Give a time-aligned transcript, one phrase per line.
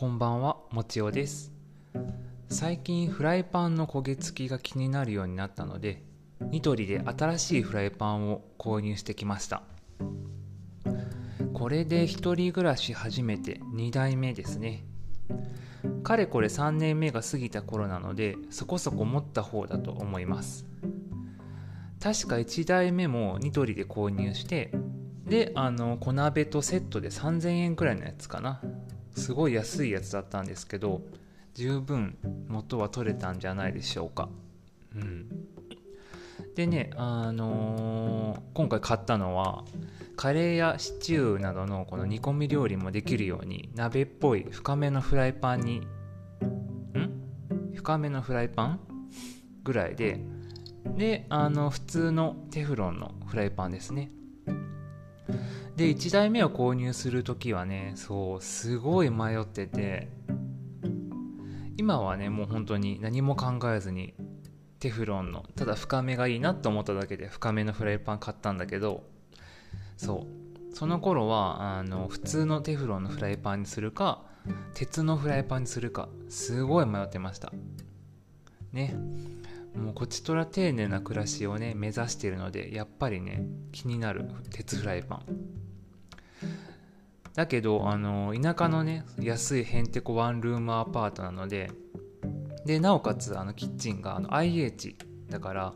[0.00, 1.52] こんばんはもちおです。
[2.48, 6.02] 最近フライパンの焦げ付きが気になるようになったので
[6.40, 9.62] ニトリで新しいフライパンを購入してきました。
[11.52, 14.86] これで一人暮らし始めて2代目ですね。
[16.02, 20.64] かれこれ3年目が過ぎた頃なのでそこそこ持った方だと思います。
[22.02, 24.72] 確か1台目もニトリで購入して
[25.26, 28.62] であの小鍋とセットで3000円くらいのやつかな。
[29.16, 31.02] すごい安いやつだったんですけど
[31.54, 32.16] 十分
[32.48, 34.28] 元は取れたんじゃないでしょうか。
[34.94, 35.26] うん。
[36.54, 39.64] でねあのー、今回買ったのは
[40.16, 45.86] カレーやシチューなどのこの煮込み料理もできるように鍋っぽい深めのフライパンにん？
[47.74, 48.80] 深めのフライパン？
[49.62, 50.20] ぐらいで
[50.96, 54.10] であの普通のテフロンのフライパンですね
[55.80, 60.10] で1台目を購入する時はねそうすごい迷ってて
[61.78, 64.12] 今はねもう本当に何も考えずに
[64.78, 69.04] テフロンのただ深めがいいなと思っただけで深めのフライパン買ったんだけど
[69.96, 70.26] そ
[70.70, 74.20] うその頃はあの普通のテフロンのフライパンにするか
[74.74, 77.54] 鉄のフライパンにするかすごい迷ってました。
[78.74, 78.94] ね。
[79.74, 85.69] もうこちとら丁寧な暮らしをね目指しているのでやっぱりね気になる鉄フライパン。
[87.34, 91.70] だけどあの田舎のね安いへんてこワンルームアパートなので
[92.66, 94.96] でなおかつあのキッチンがあの IH
[95.28, 95.72] だから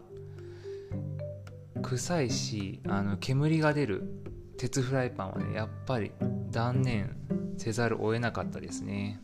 [1.83, 4.03] 臭いしあの煙が出る
[4.59, 6.13] 鉄フライパンはねやっぱり
[6.51, 7.17] 断念
[7.57, 9.21] せざるを得なかったですね。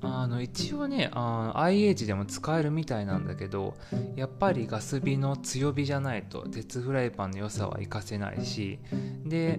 [0.00, 3.74] あの一応ねあ IH でも使えるみたいなんだけど
[4.14, 8.78] やっぱりガス火の強火じゃないと鉄フライパンの良さは活かせないし
[9.24, 9.58] で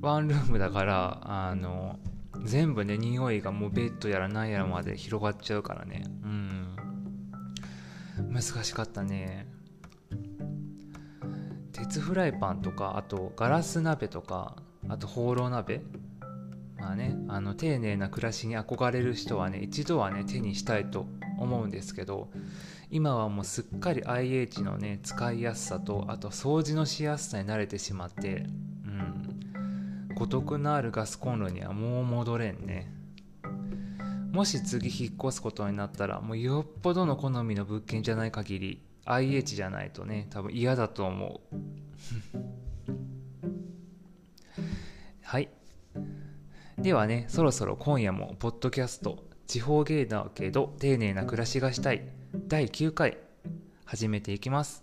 [0.00, 1.98] ワンルームだからあの
[2.44, 6.04] 全部ね匂いがもうベッドやら何やらまで広がっちゃうからね。
[6.24, 6.76] うん。
[8.32, 9.46] 難しかったね。
[11.72, 14.56] 鉄フライパンとかあとガラス鍋とか
[14.88, 15.82] あとホーロー鍋。
[16.78, 21.06] まあねあの丁寧な暮らしに憧れる人はね一度はね手にしたいと
[21.38, 22.30] 思うんですけど
[22.90, 28.46] 今はもうすっかり IH のね使いやすさとあと掃除のしやすさに慣れてしまって
[30.20, 32.92] うん孤独のあるガスコンロにはもう戻れんね。
[34.32, 41.56] もし次引っ越すことになったらもうよっぽどの好みの物件じゃない限り IH じゃないとね多分嫌だと思う。
[45.24, 45.48] はい。
[46.76, 52.06] ではねそろそろ今夜もポッドキャスト地方芸だけど丁寧な暮らしがしたい。
[52.46, 53.16] 第9回
[53.86, 54.82] 始めていきます。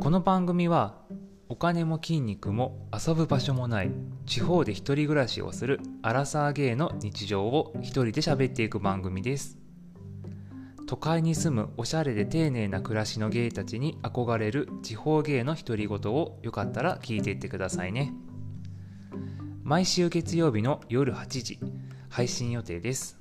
[0.00, 1.07] この番組は
[1.48, 3.90] お金も筋肉も遊ぶ場所もない
[4.26, 9.58] 地方で一人暮らしをするアラサーゲイの日常を一人で喋っていく番組です
[10.86, 18.14] 都会に住むおしゃれで丁寧な暮らしのゲイたちに憧れる地方ゲイの独り言をよかったら聞いていってくださいね。
[19.68, 21.58] 毎週月曜日の夜8時
[22.08, 23.18] 配信予定です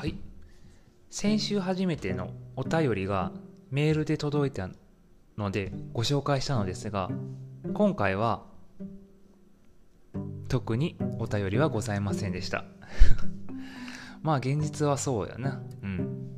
[0.00, 0.14] はい。
[1.10, 3.32] 先週初めてのお便りが
[3.70, 4.70] メールで届いた
[5.36, 7.10] のでご紹介したのですが
[7.74, 8.46] 今回は
[10.48, 12.64] 特にお便りはございませんでした。
[14.24, 15.60] まあ現実はそうやな。
[15.82, 16.30] うん。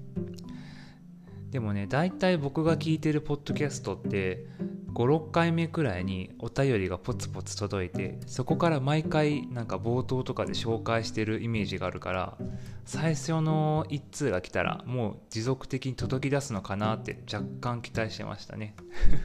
[1.53, 4.45] でもね大体僕が聞いてるポッドキャストって
[4.93, 12.37] 56回目くらいにお便りがポツポツ届いてそこから毎回なんか冒頭とかで紹介してるイメージがあるから
[12.85, 18.75] 最初の1通が来たらもう持続的に届き出すのかなって若干期待してましたね。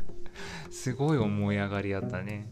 [0.69, 2.49] すごい思い上がりやったね。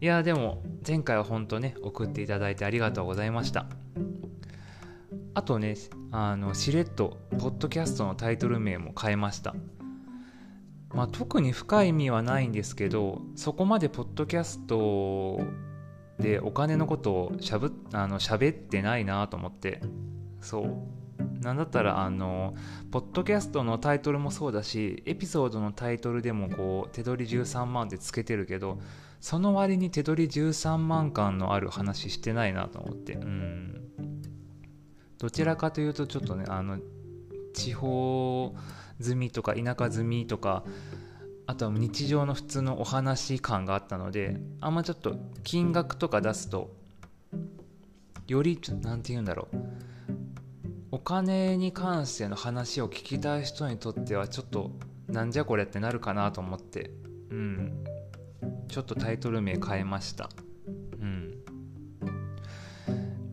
[0.00, 3.66] いやでも前回は本当ね送っていただいてありがとうございました。
[5.34, 5.74] あとね
[6.12, 9.54] あのしれっとポッドキャストのタイトル名も変えました。
[10.90, 15.40] まあ特に深い意味はないんですけどそこまでポッドキャスト
[16.18, 19.80] でお金のことをしゃぶあの喋ってないなと思って。
[20.40, 20.96] そう。
[21.40, 22.54] なんだったらあの
[22.90, 28.78] ポッドキャストのタイトルもそうだしエピソードのタイトルでもこう手取り13万ってつけてるけど
[29.20, 33.14] その割に手取り13万感のある話してないなと思って。
[33.14, 33.82] うん。
[35.18, 36.78] どちらかというとちょっとねあの
[37.54, 38.54] 地方
[39.00, 40.64] 住みとか田舎住みとか
[41.46, 46.74] あとは日常の普通のお話感があったのであんまちょっと金額とか出すと
[48.26, 49.56] より何て言うんだろう。
[50.92, 54.70] お金に関しての話を聞きたい人にとってはちょっと
[55.08, 56.90] なんじゃこれってなるかなと思って
[57.30, 57.84] うん。
[58.68, 60.30] ちょっとタイトル名変えました。
[61.00, 61.44] うん。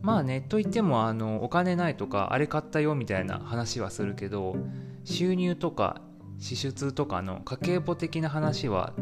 [0.02, 4.56] まあねといってもあのお金ないとかあれ買ったよみたいな話はするけど
[5.04, 6.02] 収入とか
[6.38, 8.92] 支出とかの家計簿的な話は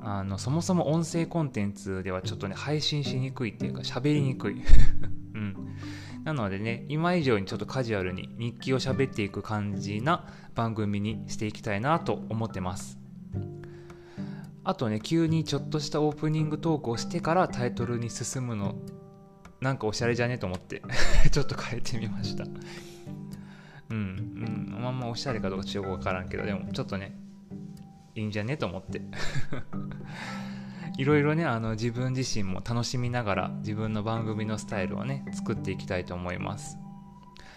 [0.00, 4.60] あのそもそも音声コンテンツではちょっとね配信しにくいっていうか喋りにくい、
[5.34, 5.54] うん、
[6.24, 12.98] なのでね今以上にちょっとカジュアルに日記を喋っていく感じな番組にしていきたいなと思ってます。
[14.64, 18.76] あとね急にちょっとしたオープニングトークをしてからタイトルに進むの
[19.60, 20.38] なんかおしゃれじゃね？
[20.38, 20.82] と思って
[21.30, 22.44] ちょっと変えてみました。
[23.90, 24.31] うん。
[24.90, 27.16] うんまおしゃれかどうかちょっとわからんけどでもちょっとね
[28.14, 29.00] いいんじゃねと思って。
[30.98, 36.76] いろいろねあの自分自身も楽しみながら自分の番組のスタイルをね作っていきたいと思います。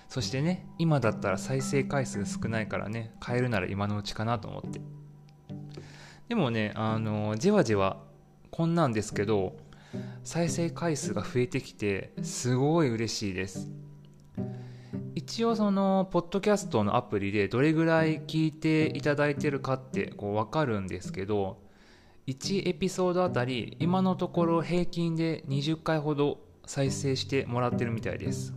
[0.08, 4.80] そしてね今だったら再生回数少ないからね変えるなら今のうちかなと思って。
[6.30, 8.02] でもねあのじわじわ
[8.52, 9.58] こんなんですけど
[10.24, 13.70] 再生回数が増えてきてすごい嬉しいです。
[15.16, 21.58] 一応そのポッドキャストのアプリでどれぐらい聞いていただいてるかってこう分かるんですけど
[22.28, 28.54] 1エピソードあたり今のところ平均で20回ほど再生してもらってるみたいです。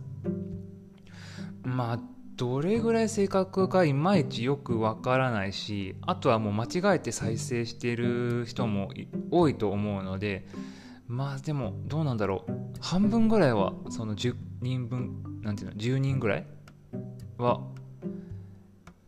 [1.63, 1.99] まあ
[2.35, 8.91] どれぐらい正確かいまいちよくわからないしあとはもう間違えて再生してる人も
[9.29, 10.45] 多いと思うので
[11.09, 12.51] まあでもどうなんだろう。
[12.79, 16.45] 半分ぐらいはその10人分なんていうの10人ぐらい
[17.39, 17.61] は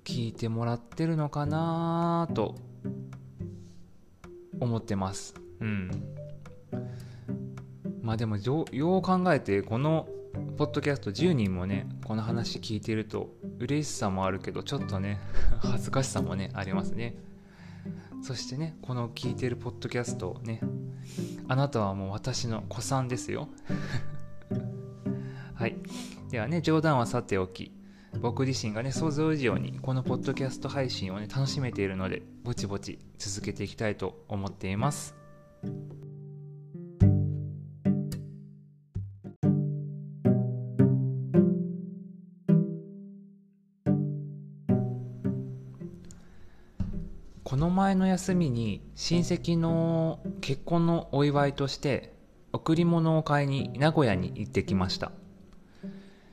[0.03, 2.55] 聞いてもらってるのかなと
[4.59, 5.35] 思ってます。
[5.59, 5.91] うん。
[8.01, 8.65] まあでもよ
[8.97, 10.07] う考えてこの
[10.57, 15.19] ポッドキャスト10人もねこの話聞いてると嬉しさもあるけどちょっとね
[15.59, 17.15] 恥ずかしさもねありますね。
[18.21, 20.61] そしてねこの聞いてるポッドキャストをね
[21.47, 23.49] あなたはもう私の子さんですよ。
[25.55, 25.75] はい。
[26.29, 27.71] ではね冗談はさておき
[28.19, 35.15] 僕自身がね想像以上にこのポッドキャスト配信をね楽しめているのでぼちぼち続けていきたいと思っています。
[47.51, 52.13] この前の休みに親戚の結婚のお祝いとして
[52.53, 55.11] 贈り物を買いに名古屋に行ってきました。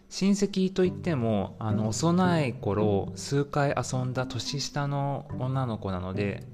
[0.09, 6.45] 親戚といってもあの幼い頃数回遊んだ年下の女の子なので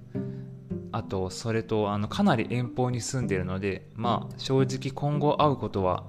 [0.93, 6.05] あとそれとあのかなり遠方に住んでるのでまあ正直今後会うことは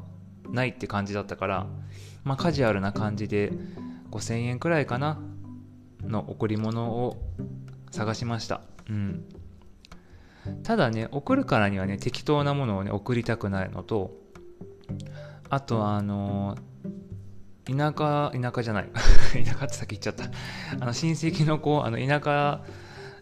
[0.49, 1.67] ないって感じだったから、
[2.23, 3.51] まあ、カジュアルな感じで
[4.11, 5.19] 5000円くらいかな
[6.01, 7.17] の贈り物を
[7.91, 8.61] 探しました。
[8.89, 9.25] うん。
[10.63, 14.15] ただね送るからにはね適当なものをね送りたくないのと
[15.49, 16.55] あとあの
[17.65, 18.89] 田舎田舎じゃない。
[19.43, 20.25] 田舎ってさっき言っちゃった。
[20.79, 22.63] あの親戚の子あの田舎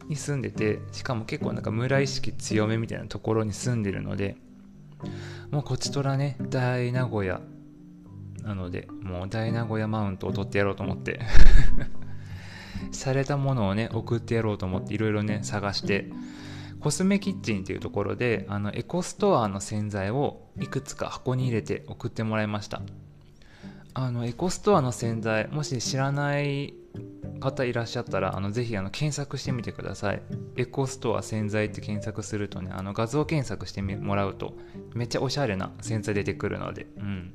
[0.09, 4.35] に住んでてしかも結構なんか村意識強めみたいなところに住んでるので
[5.49, 7.39] もうこちとらね大名古屋
[8.41, 11.19] なのでもう大名古屋マウントを取ってやろうと思って。
[12.91, 16.09] されたものをね送ってやろうと思っていろいろね探して
[16.79, 22.81] コスメキッチンっていうところであのエコストアの洗剤をいくつか箱に入れて送ってもらいました。
[23.95, 26.73] あのエコストアの洗剤もし知らない
[27.39, 30.21] 方いらっしゃったらあのぜひあの検索してみてください。
[30.57, 34.55] エコストア洗剤って検索するとねあの画像検索してもらうと
[34.93, 37.33] めっちゃおしゃれな洗剤出てくるのでうん。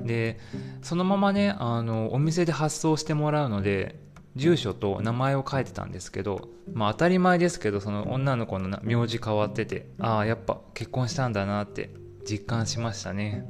[0.00, 0.38] で
[0.82, 3.98] そのままねあのお店で発送してもらうので
[4.36, 11.90] 住所と名前を書いてたんですけど、まあ、当たり前ですけどその女の子の名字変わっててああやっぱ結婚したんだなって
[12.28, 13.46] 実感しましたね。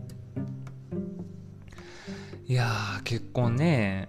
[2.46, 4.08] いやー結婚ね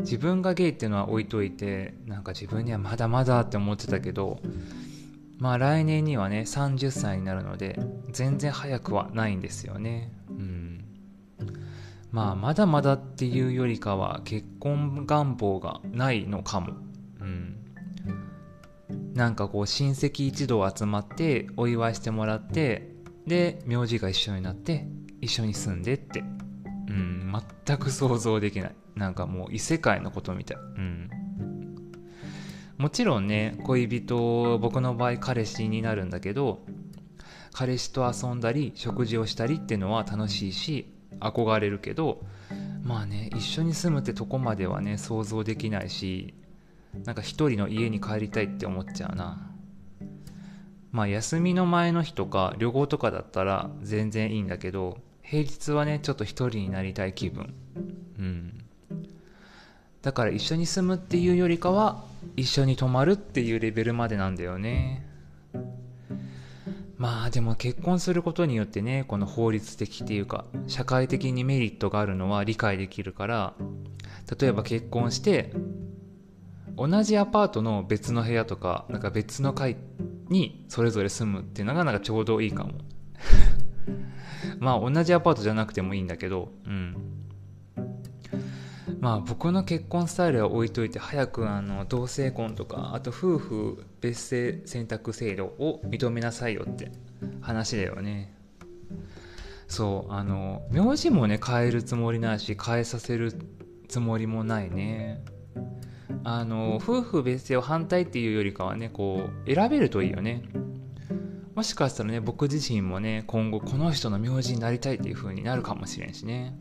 [0.00, 4.40] 自分がゲイっていうのは置いといてなんか自分にはまだまだって思ってたけど
[5.38, 7.78] まあ来年にはね30歳になるので
[8.10, 10.10] 全然早くはないんですよね。
[12.10, 16.74] まあまだまだっていうよりかは結婚願望がないのかも
[17.20, 17.56] うん
[19.14, 22.92] なんかこう親戚一同集まってお祝いしてもらって
[23.26, 24.86] で名字が一緒になって
[25.20, 26.22] 一緒に住んでって
[26.88, 27.32] うん、
[27.66, 28.74] 全く想像できない。
[28.94, 30.56] なんかもう異世界のことみたい。
[30.56, 31.10] うん。
[32.78, 36.60] もちろんね、恋人、僕の場合彼氏になるんだけど、
[37.52, 42.22] 彼氏と遊んだり、食事をしたりっていうのは楽しいし、憧れるけど
[42.82, 46.34] まあね一緒に住むってとこまではね想像できないし
[47.04, 49.50] なんか一人の家に帰りたいって思っちゃうな。
[50.92, 57.54] まあ休みの前の日とか旅行とかだったら全然いいんだけど平日はねちょっと一人になりたい気分。
[58.18, 58.64] うん。
[60.02, 62.04] だから一緒に住むっていうよりかは
[62.36, 65.05] 一緒に泊まるっていうレベルまでなんだよね。
[66.98, 73.54] まあでも結婚することによってねこの法律的っていうか社会的にメリットがあるのは理解できるから
[74.40, 75.52] 例えば結婚して
[76.76, 79.76] 同じアパートの別の部屋とかなんか別の階
[80.28, 82.72] にそれぞれ住むっていうのがなんかちょうどいいかも。
[84.58, 87.15] まあ同じアパートじゃなくてもいいんだけどうん。
[89.00, 96.90] まあ僕の結婚スタイルは置いといて早くあの同性婚とかあと夫婦別姓選択制度を認めなさいよって
[97.40, 98.34] 話だよね。
[99.68, 103.34] そうあの名字もね変えるつもりないし変えさせる
[103.88, 105.22] つもりもないね。
[106.24, 110.42] あの夫婦別姓を反対っていうよりかはねこう選べるといいよね。
[111.54, 116.58] もしかしたらね僕自身もね今後この人の名字になりたいっていう風になるかもしれんしね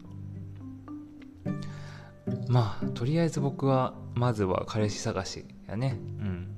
[2.47, 5.97] まあとりあえず僕はまずは彼氏探しやね。
[6.19, 6.51] うん。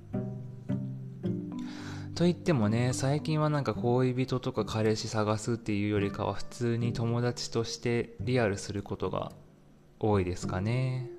[2.16, 9.32] と言ってもね最近はなんか恋人とか彼氏探すっていうよりかは普通に友達としてリアルすることが
[10.00, 11.10] 多いですかね。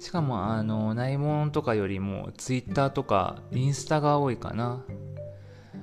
[0.00, 4.84] しかもあの内門とかよりも Twitter とかインスタが多いかな。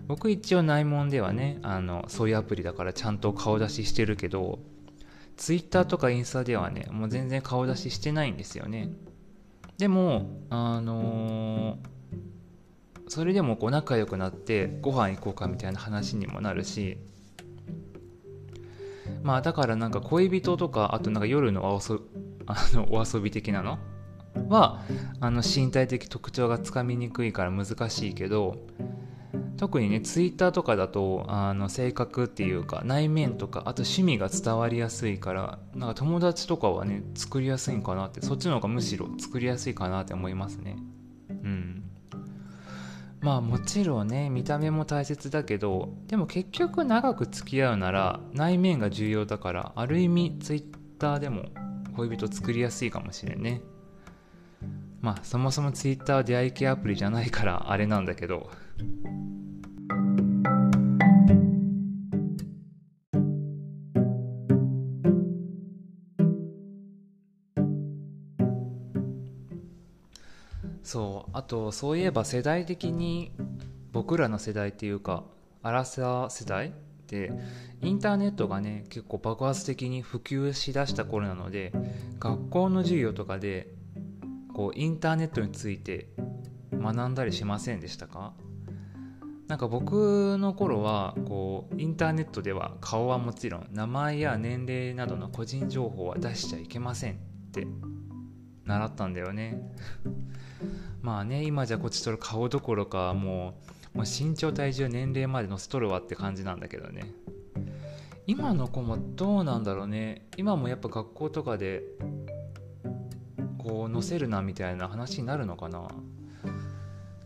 [0.08, 4.60] 僕一応内門ではねあのそういうアプリだからちゃんと顔出ししてるけど
[5.38, 8.90] ツイッターとかインスタではね、もう全然顔出ししてないんですよね。
[9.78, 16.98] でも、あのー、それでもこう仲良くなってご飯行こうかみたいな話にもなるし、
[19.24, 22.02] まあだからなんか恋人とか、あとなんか夜のお遊
[22.48, 23.80] あのお遊び的なの？
[24.50, 24.82] は、
[25.20, 28.58] あの身体的特徴がつかみにくいから難しいけど、
[29.58, 40.78] 特にねツイッターとかだとあの性格っていうか内面とかあと趣味が伝わりやすいからなんか友達とかはね作りやすいんかなってそっちの方がむしろ作りやすいかなって思いますね。
[41.30, 41.84] うん。
[43.22, 50.64] まあもちろんね見た目も大切だけどでも結局長く付き合うなら内面が重要だからある意味ツイッ
[51.00, 51.46] ターでも
[51.96, 53.62] 恋人作りやすいかもしれんね。
[55.02, 58.50] まあそもそもツイッターは出会い系アプリじゃないからあれなんだけど。
[70.84, 73.32] そうあとそういえば世代的に
[73.92, 75.24] 僕らの世代っていうか
[75.64, 76.72] アラサー世代っ
[77.08, 77.32] て
[77.82, 81.74] インターネットがね結構爆発的に普及しだした頃なので
[82.20, 83.74] 学校の授業とかで
[84.54, 86.08] こうインターネットについて
[86.72, 88.34] 学んだりしませんでしたか？
[89.48, 97.18] なんか僕の頃はこうインターネットでは顔はもちろん名前や年齢などの個人情報は出しちゃいけませんっ
[97.52, 97.68] て
[98.66, 99.62] 習ったんだよね。
[101.02, 103.54] まあね今じゃこっちとる顔どころかも
[103.94, 107.04] う、もう身長体重年齢まで載せとるわって感じなんだけどね。
[108.26, 110.28] 今の子もどうなんだろうね。
[110.38, 111.84] 今もやっぱ学校とかで
[113.60, 115.88] こう載せるなみたいな話になるのかな。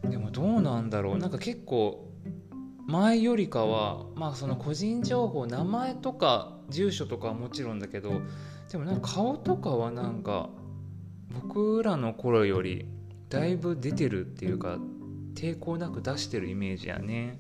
[0.03, 1.17] でもどうなんだろう。
[1.17, 2.08] なんか結構
[2.89, 8.22] 前よりかはまあその個人情報名前とか住所とかはもちろんだけど
[8.72, 10.50] でもなんか顔とかはなんか
[11.31, 12.88] 僕らの頃より
[13.29, 14.79] だいぶ出てるっていうか
[15.36, 17.39] 抵抗なく出してるイメージやね。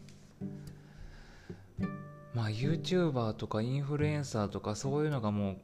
[2.35, 5.55] まあ YouTuber とかインフルエンサーとかそういうのがも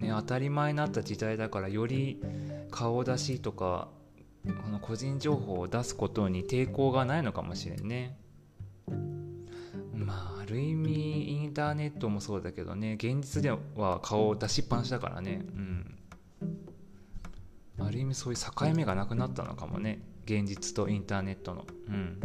[0.00, 2.22] う、ね、当たり前になった時代だからより
[2.70, 3.88] 顔出しとか
[4.44, 8.16] この個人情報を出すことに抵抗がないのかもしれんね。
[9.96, 15.42] まあある意味インターネットもそうだけどね現実では顔を出しっぱなしだからね。
[15.42, 15.96] うん。
[17.78, 21.66] ある意味そういう境目がなくなったのかもね現実とインターネットの。
[21.88, 22.20] うん。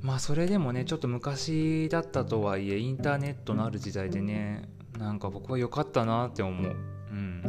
[0.00, 6.76] まあそれでもねちょっと昔だったとはいえインターネットのある時代でねなんか僕は良かったなって思う。
[7.10, 7.42] うん。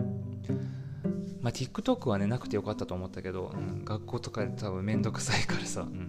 [1.41, 6.04] まあ TikTok はねなくてよかったと思ったけど、うん、学校とかで多分めんどくさいからさ、うん。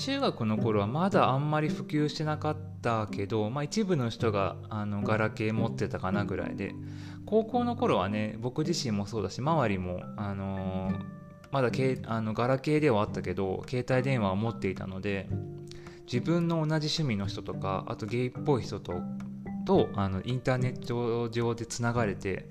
[0.00, 6.72] 中学の頃はまだあんまり普及してなかったけど、まあ、一部の人があのガラケー持ってたかなぐらいで
[7.26, 10.94] 高校の頃はね僕自身もそうだし周りも、あのー、
[11.52, 15.28] まだけあのガラケーではあったけど携帯電話を持っていたので
[16.10, 18.94] 自分の同じ趣味の人とかあとゲイっぽい人と
[19.66, 22.48] とあのインターネット上でつながれて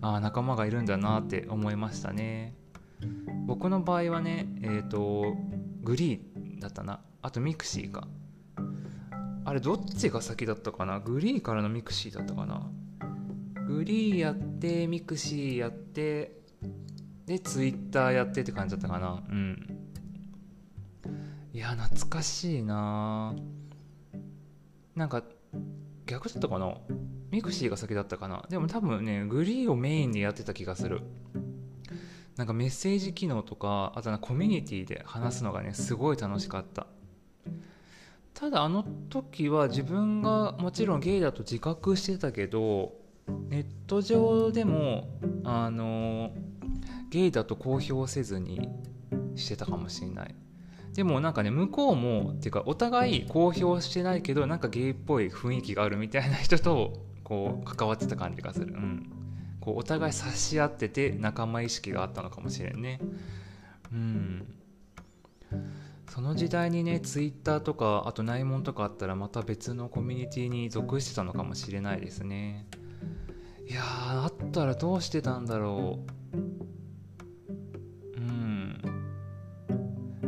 [0.00, 2.54] ああ仲間がいるんだなって思いましたね。
[3.46, 5.36] 僕の場合はねえっ、ー、と
[5.82, 7.00] GREE だったな。
[7.22, 8.06] あと mixi か。
[9.44, 11.00] あれどっちが先だったかな？
[11.00, 12.70] GREE からの mixi だったかな？
[13.66, 16.40] GREE やって mixi やって
[17.26, 19.22] でツイッターやってって感じだったかな？
[19.28, 19.78] うん。
[21.52, 23.34] いや懐かしいな。
[24.94, 25.22] なんか
[26.06, 26.74] 逆だったかな？
[27.30, 28.44] mixi が先だったかな？
[28.48, 31.02] でも多分ね GREE をメインでやってた気がする。
[32.38, 36.86] なんかメッセージ機能とかあとはコミュニティで話すのがねすごい楽しかった。
[38.32, 42.92] ただあの時は自分がもちろんゲイだと自覚してたけど
[43.48, 45.08] ネット上でも
[45.42, 46.30] あの
[47.10, 48.70] ゲイだと公表せずに
[49.34, 50.34] してたかもしれない。
[50.94, 58.74] でもなんかね向こうもっていうかお互い公表してないけどなんかゲイっぽい雰囲気があるみたいな人とこう関わってた感じがする。
[58.74, 59.17] うん
[59.68, 63.00] こうお互い察し合ってて仲間意識があったのかもしれんね。
[63.92, 64.54] うん。
[66.08, 72.66] その時代にねツイッターとかあと内門とかあったらまた別のコミュニティに属してたのかもしれないですね。
[73.68, 75.98] いやあったらどうしてたんだろ
[76.32, 76.38] う。
[78.16, 78.80] うん。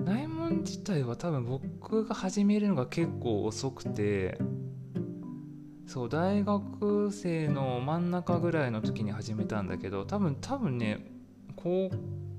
[0.04, 4.38] 内門自体は多分僕が始めるのが結構遅くて
[5.90, 11.04] そう大学生の真ん中ぐらいの時に始めたんだけど多分多分ね
[11.56, 11.90] 高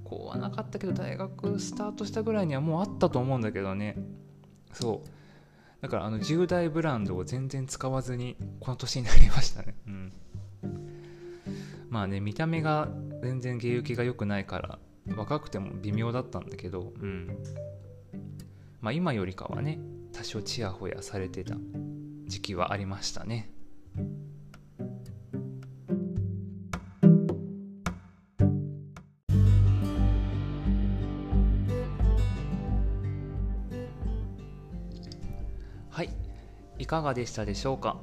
[0.05, 3.97] 校はなかったけど大学スタートしたぐらいにはもうあったと思うんだけどね。
[4.71, 5.81] そう。
[5.81, 9.75] だからあの10代ブランドを全然使わずにこの年になりましたね。
[9.85, 10.13] うん。
[11.89, 12.87] まあね見た目が
[13.21, 14.79] 全然芸行きが良くないから
[15.13, 17.27] 若くても微妙だったんだけどうん。
[18.79, 19.77] まあ今よりかはね
[20.13, 21.57] 多少ちやほやされてた。
[22.31, 23.51] 時期はありましたね。
[35.89, 36.09] はい
[36.79, 37.97] いかがでしたでしょうか？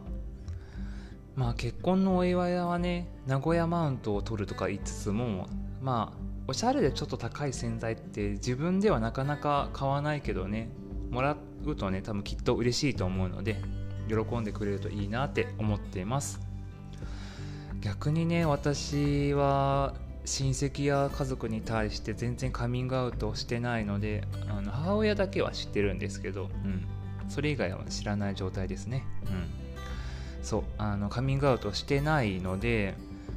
[1.35, 5.49] まあ結婚のお祝いはね名古屋マウントを取るとか言いつつも
[5.81, 10.69] まあおしゃれでちょっと高い洗剤って自分ではなかなか買わないけどね
[11.11, 13.57] もらうとね多分きっと嬉しいと思うので
[14.09, 16.40] 喜んでくれるといいなって思っています。
[17.81, 19.94] 逆にね私は
[20.25, 26.85] 親戚や家族に対して全然カミングアウトしてないのであの母親だけは知ってるんですけど、うん、
[27.29, 29.49] それ以外は知らない状態ですね、うん、
[30.42, 30.64] そう。
[30.77, 32.94] あのカミングアウトしてないので、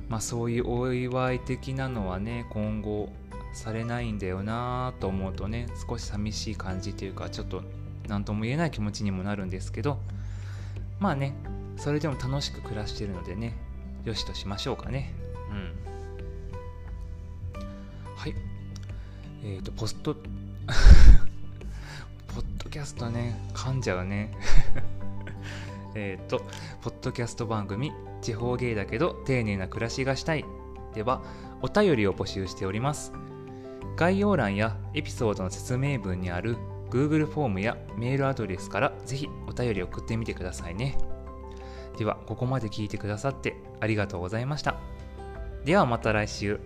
[0.09, 3.09] まあ、そういうお祝い的なのはね今後
[3.53, 7.63] されないんだよなと思うとね少し寂しい感じというかちょっと
[8.07, 9.99] 何とも言えない気持ちにもなるんですけど
[11.01, 11.35] まあね
[11.77, 13.57] それでも楽しく暮らしてるのでね
[14.05, 15.13] よしとしましょうかね。
[15.51, 15.73] うん。
[18.15, 18.35] はい。
[19.43, 20.15] えっ、ー、とポスト
[22.33, 24.31] ポッドキャストね噛んじゃうね。
[25.93, 26.45] えっと
[26.81, 30.45] ポッドキャスト番組「地方芸だけど丁寧な暮らしがしたい」
[30.95, 31.21] では
[31.61, 33.11] お便りを募集しております。
[33.97, 36.57] 概要欄やエピソードの説明文にある
[36.89, 40.97] Google フォームやメールアドレスからぜひお便り送ってみてくださいね。
[41.97, 44.79] では、ここまで聞いてくださってありがとうございました。
[45.65, 46.59] ではまた来週。